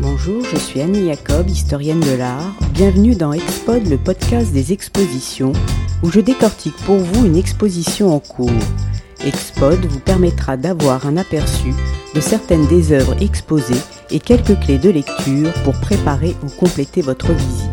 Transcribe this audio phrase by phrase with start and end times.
[0.00, 2.54] Bonjour, je suis Annie Jacob, historienne de l'art.
[2.72, 5.52] Bienvenue dans Expod, le podcast des expositions,
[6.02, 8.50] où je décortique pour vous une exposition en cours.
[9.24, 11.74] Expod vous permettra d'avoir un aperçu
[12.14, 13.80] de certaines des œuvres exposées
[14.10, 17.69] et quelques clés de lecture pour préparer ou compléter votre visite.